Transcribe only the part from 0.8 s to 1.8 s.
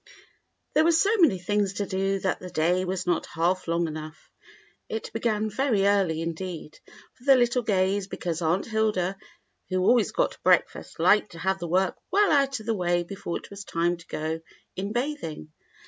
were so many things